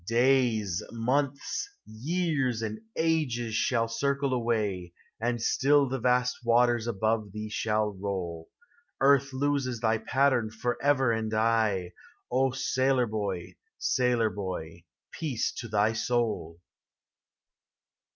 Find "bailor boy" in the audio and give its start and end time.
13.99-14.85